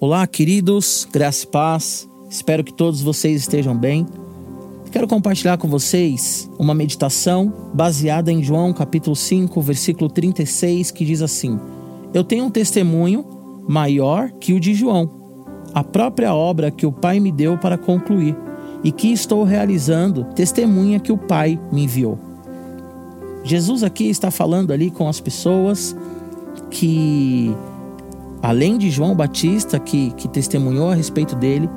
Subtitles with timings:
[0.00, 2.08] Olá, queridos, graça e paz.
[2.30, 4.06] Espero que todos vocês estejam bem.
[4.92, 11.20] Quero compartilhar com vocês uma meditação baseada em João capítulo 5, versículo 36, que diz
[11.20, 11.58] assim:
[12.14, 13.24] Eu tenho um testemunho
[13.68, 15.10] maior que o de João,
[15.74, 18.36] a própria obra que o Pai me deu para concluir,
[18.84, 22.16] e que estou realizando, testemunha que o Pai me enviou.
[23.42, 25.96] Jesus aqui está falando ali com as pessoas
[26.70, 27.52] que
[28.42, 31.68] além de João Batista, que, que testemunhou a respeito dele,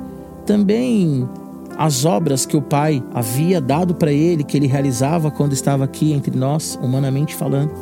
[0.46, 1.28] também
[1.76, 6.12] as obras que o Pai havia dado para ele, que ele realizava quando estava aqui
[6.12, 7.72] entre nós, humanamente falando.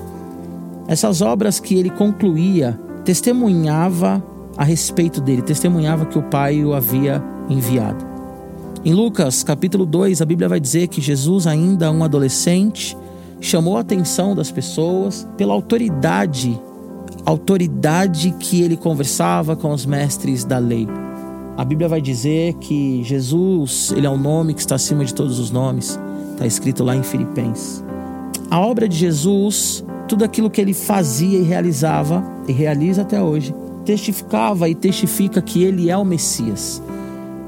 [0.87, 4.23] Essas obras que ele concluía, testemunhava
[4.57, 8.05] a respeito dele, testemunhava que o Pai o havia enviado.
[8.85, 12.97] Em Lucas capítulo 2, a Bíblia vai dizer que Jesus, ainda um adolescente,
[13.41, 16.59] chamou a atenção das pessoas pela autoridade
[17.25, 20.87] autoridade que ele conversava com os mestres da lei.
[21.57, 25.39] A Bíblia vai dizer que Jesus, ele é o nome que está acima de todos
[25.39, 25.99] os nomes.
[26.33, 27.85] Está escrito lá em Filipenses.
[28.51, 33.55] A obra de Jesus, tudo aquilo que ele fazia e realizava, e realiza até hoje,
[33.85, 36.83] testificava e testifica que ele é o Messias.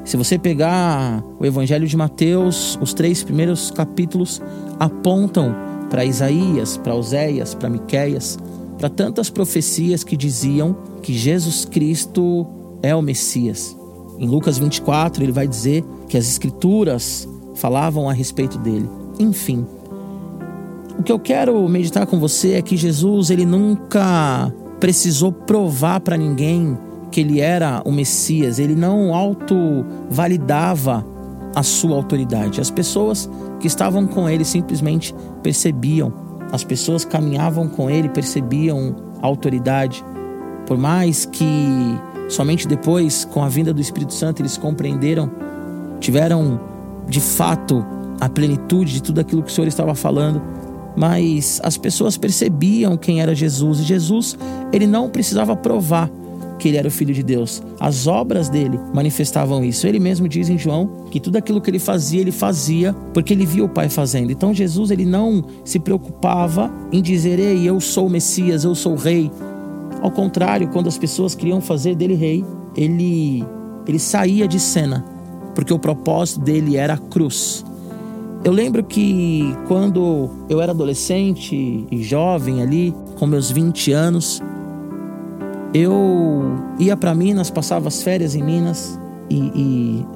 [0.04, 4.42] Se você pegar o Evangelho de Mateus, os três primeiros capítulos
[4.78, 5.54] apontam
[5.88, 8.38] para Isaías, para Oséias, para Miqueias,
[8.82, 12.44] para tantas profecias que diziam que Jesus Cristo
[12.82, 13.76] é o Messias.
[14.18, 18.90] Em Lucas 24, ele vai dizer que as escrituras falavam a respeito dele.
[19.20, 19.64] Enfim,
[20.98, 26.16] o que eu quero meditar com você é que Jesus, ele nunca precisou provar para
[26.16, 26.76] ninguém
[27.12, 31.06] que ele era o Messias, ele não auto-validava
[31.54, 32.60] a sua autoridade.
[32.60, 36.12] As pessoas que estavam com ele simplesmente percebiam
[36.50, 40.04] as pessoas caminhavam com ele, percebiam a autoridade.
[40.66, 41.68] Por mais que
[42.28, 45.30] somente depois, com a vinda do Espírito Santo, eles compreenderam,
[46.00, 46.60] tiveram
[47.08, 47.84] de fato
[48.20, 50.40] a plenitude de tudo aquilo que o Senhor estava falando,
[50.96, 53.80] mas as pessoas percebiam quem era Jesus.
[53.80, 54.38] E Jesus,
[54.72, 56.10] ele não precisava provar
[56.62, 57.60] que ele era o filho de Deus.
[57.80, 59.84] As obras dele manifestavam isso.
[59.84, 63.44] Ele mesmo diz em João que tudo aquilo que ele fazia, ele fazia porque ele
[63.44, 64.30] via o Pai fazendo.
[64.30, 68.92] Então Jesus, ele não se preocupava em dizer: "Ei, eu sou o Messias, eu sou
[68.92, 69.28] o rei".
[70.00, 72.44] Ao contrário, quando as pessoas queriam fazer dele rei,
[72.76, 73.44] ele
[73.88, 75.04] ele saía de cena,
[75.56, 77.64] porque o propósito dele era a cruz.
[78.44, 84.40] Eu lembro que quando eu era adolescente e jovem ali, com meus 20 anos,
[85.74, 88.98] eu ia para Minas, passava as férias em Minas
[89.30, 90.06] e, e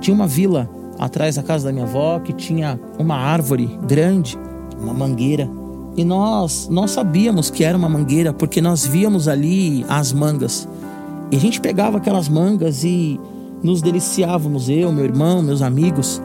[0.00, 4.38] tinha uma vila atrás da casa da minha avó que tinha uma árvore grande,
[4.80, 5.48] uma mangueira.
[5.96, 10.68] E nós, nós sabíamos que era uma mangueira porque nós víamos ali as mangas.
[11.30, 13.18] E a gente pegava aquelas mangas e
[13.62, 16.20] nos deliciávamos, eu, meu irmão, meus amigos.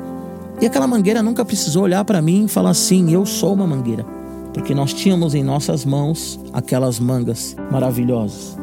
[0.60, 4.06] E aquela mangueira nunca precisou olhar para mim e falar assim: eu sou uma mangueira.
[4.54, 8.59] Porque nós tínhamos em nossas mãos aquelas mangas maravilhosas.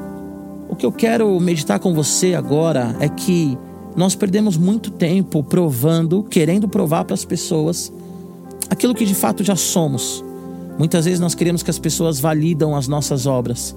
[0.68, 3.56] O que eu quero meditar com você agora é que
[3.96, 7.92] nós perdemos muito tempo provando, querendo provar para as pessoas
[8.68, 10.24] aquilo que de fato já somos.
[10.78, 13.74] Muitas vezes nós queremos que as pessoas validam as nossas obras.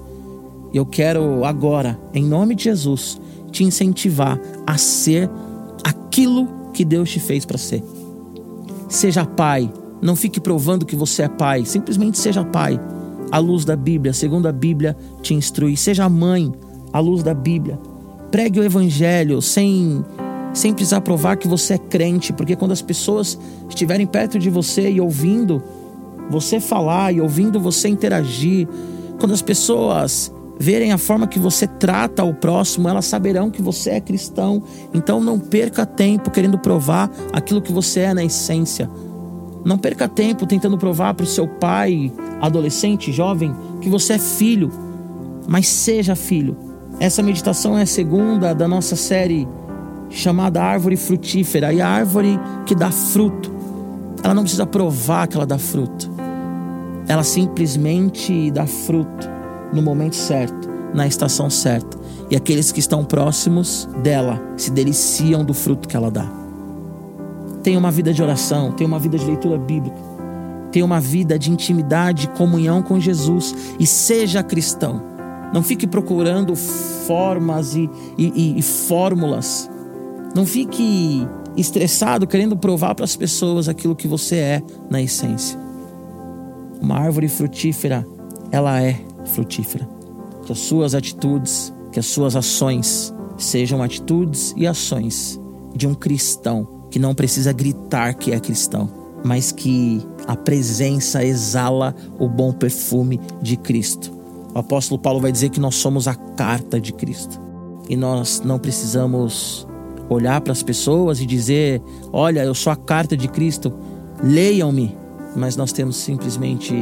[0.72, 3.20] E eu quero agora, em nome de Jesus,
[3.50, 5.30] te incentivar a ser
[5.82, 7.82] aquilo que Deus te fez para ser.
[8.88, 9.72] Seja pai,
[10.02, 12.78] não fique provando que você é pai, simplesmente seja pai.
[13.30, 15.76] À luz da Bíblia, segundo a Bíblia te instrui.
[15.76, 16.52] Seja mãe,
[16.92, 17.78] à luz da Bíblia.
[18.30, 20.04] Pregue o Evangelho sem,
[20.52, 24.90] sem precisar provar que você é crente, porque quando as pessoas estiverem perto de você
[24.90, 25.62] e ouvindo
[26.30, 28.68] você falar e ouvindo você interagir,
[29.18, 33.90] quando as pessoas verem a forma que você trata o próximo, elas saberão que você
[33.90, 34.62] é cristão.
[34.92, 38.88] Então não perca tempo querendo provar aquilo que você é na essência.
[39.64, 44.70] Não perca tempo tentando provar para o seu pai, adolescente, jovem, que você é filho,
[45.48, 46.69] mas seja filho.
[47.00, 49.48] Essa meditação é a segunda da nossa série
[50.10, 51.72] chamada Árvore Frutífera.
[51.72, 53.50] E a árvore que dá fruto,
[54.22, 56.10] ela não precisa provar que ela dá fruto.
[57.08, 59.26] Ela simplesmente dá fruto
[59.72, 61.98] no momento certo, na estação certa.
[62.30, 66.30] E aqueles que estão próximos dela se deliciam do fruto que ela dá.
[67.62, 69.96] Tenha uma vida de oração, tenha uma vida de leitura bíblica,
[70.70, 75.09] tenha uma vida de intimidade, comunhão com Jesus e seja cristão.
[75.52, 79.68] Não fique procurando formas e, e, e fórmulas.
[80.34, 81.26] Não fique
[81.56, 85.58] estressado querendo provar para as pessoas aquilo que você é na essência.
[86.80, 88.06] Uma árvore frutífera,
[88.50, 89.88] ela é frutífera.
[90.44, 95.40] Que as suas atitudes, que as suas ações sejam atitudes e ações
[95.74, 98.88] de um cristão que não precisa gritar que é cristão,
[99.24, 104.19] mas que a presença exala o bom perfume de Cristo.
[104.54, 107.40] O apóstolo Paulo vai dizer que nós somos a carta de Cristo
[107.88, 109.66] e nós não precisamos
[110.08, 111.82] olhar para as pessoas e dizer:
[112.12, 113.72] Olha, eu sou a carta de Cristo,
[114.22, 114.96] leiam-me.
[115.36, 116.74] Mas nós temos simplesmente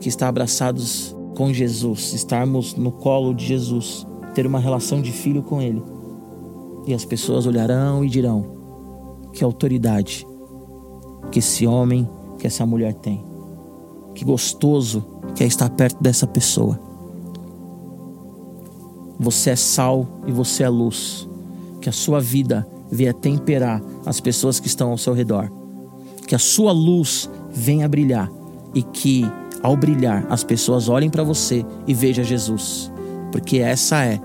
[0.00, 5.42] que estar abraçados com Jesus, estarmos no colo de Jesus, ter uma relação de filho
[5.42, 5.82] com Ele.
[6.86, 8.46] E as pessoas olharão e dirão:
[9.32, 10.26] Que autoridade
[11.32, 12.08] que esse homem,
[12.38, 13.24] que essa mulher tem.
[14.14, 15.04] Que gostoso
[15.34, 16.78] que é estar perto dessa pessoa.
[19.18, 21.28] Você é sal e você é luz
[21.80, 25.50] que a sua vida venha temperar as pessoas que estão ao seu redor,
[26.26, 28.30] que a sua luz venha brilhar
[28.74, 29.24] e que
[29.62, 32.90] ao brilhar as pessoas olhem para você e vejam Jesus,
[33.32, 34.20] porque essa é,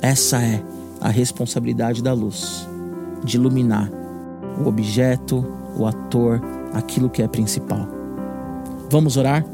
[0.00, 0.62] essa é
[1.00, 2.68] a responsabilidade da luz,
[3.24, 3.90] de iluminar
[4.62, 5.44] o objeto,
[5.76, 6.40] o ator,
[6.72, 7.88] aquilo que é principal.
[8.90, 9.44] Vamos orar?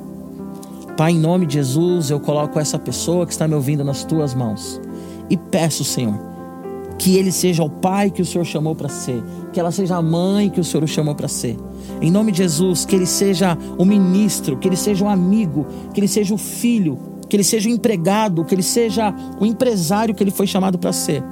[1.01, 4.35] Pai, em nome de Jesus, eu coloco essa pessoa que está me ouvindo nas tuas
[4.35, 4.79] mãos
[5.31, 6.13] e peço, Senhor,
[6.99, 10.03] que ele seja o pai que o Senhor chamou para ser, que ela seja a
[10.03, 11.57] mãe que o Senhor o chamou para ser.
[12.03, 16.01] Em nome de Jesus, que ele seja o ministro, que ele seja o amigo, que
[16.01, 16.99] ele seja o filho,
[17.31, 19.11] que ele seja o empregado, que ele seja
[19.41, 21.25] o empresário que ele foi chamado para ser.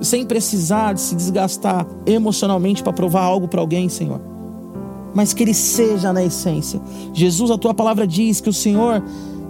[0.00, 4.35] Sem precisar de se desgastar emocionalmente para provar algo para alguém, Senhor.
[5.16, 6.78] Mas que ele seja na essência.
[7.14, 9.02] Jesus, a tua palavra diz que o Senhor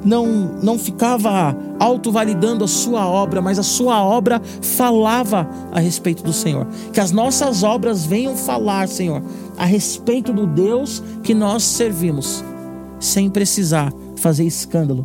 [0.04, 0.24] não,
[0.62, 6.68] não ficava autovalidando a sua obra, mas a sua obra falava a respeito do Senhor.
[6.92, 9.20] Que as nossas obras venham falar, Senhor,
[9.58, 12.44] a respeito do Deus que nós servimos,
[13.00, 15.04] sem precisar fazer escândalo,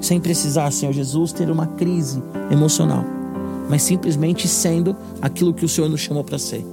[0.00, 3.04] sem precisar, Senhor Jesus, ter uma crise emocional,
[3.68, 6.64] mas simplesmente sendo aquilo que o Senhor nos chamou para ser.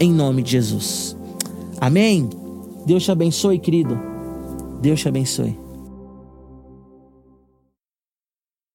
[0.00, 1.16] Em nome de Jesus.
[1.80, 2.28] Amém.
[2.86, 3.98] Deus te abençoe, querido.
[4.80, 5.65] Deus te abençoe.